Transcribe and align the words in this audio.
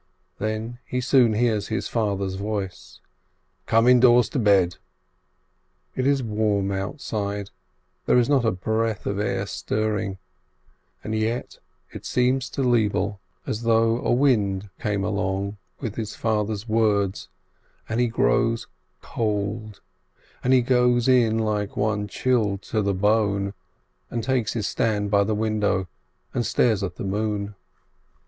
But 0.39 0.63
he 0.87 0.99
soon 0.99 1.33
hears 1.35 1.67
his 1.67 1.87
father's 1.87 2.33
voice: 2.33 3.01
"Come 3.67 3.87
indoors, 3.87 4.29
to 4.29 4.39
bed!" 4.39 4.77
It 5.95 6.07
is 6.07 6.23
warm 6.23 6.71
outside, 6.71 7.51
there 8.07 8.17
is 8.17 8.27
not 8.27 8.43
a 8.43 8.49
breath 8.51 9.05
of 9.05 9.19
air 9.19 9.45
stirring, 9.45 10.17
and 11.03 11.13
yet 11.13 11.59
it 11.91 12.03
seems 12.07 12.49
to 12.49 12.63
Lebele 12.63 13.19
as 13.45 13.61
though 13.61 13.99
a 13.99 14.11
wind 14.11 14.71
came 14.79 15.03
along 15.03 15.57
with 15.79 15.97
his 15.97 16.15
father's 16.15 16.67
words, 16.67 17.29
and 17.87 17.99
he 17.99 18.07
grows 18.07 18.65
cold, 19.03 19.81
and 20.43 20.51
he 20.51 20.63
goes 20.63 21.07
in 21.07 21.37
like 21.37 21.77
one 21.77 22.07
chilled 22.07 22.63
to 22.63 22.81
the 22.81 22.95
bone, 22.95 23.53
takes 24.21 24.53
his 24.53 24.65
stand 24.65 25.11
by 25.11 25.23
the 25.23 25.35
window, 25.35 25.87
and 26.33 26.43
stares 26.43 26.81
at 26.81 26.95
the 26.95 27.03
moon. 27.05 27.53